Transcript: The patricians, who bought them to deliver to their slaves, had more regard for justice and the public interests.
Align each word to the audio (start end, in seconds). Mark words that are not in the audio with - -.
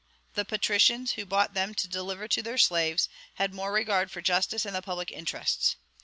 The 0.33 0.45
patricians, 0.45 1.11
who 1.11 1.27
bought 1.27 1.53
them 1.53 1.75
to 1.75 1.87
deliver 1.87 2.27
to 2.27 2.41
their 2.41 2.57
slaves, 2.57 3.07
had 3.35 3.53
more 3.53 3.71
regard 3.71 4.09
for 4.09 4.19
justice 4.19 4.65
and 4.65 4.75
the 4.75 4.81
public 4.81 5.11
interests. 5.11 5.75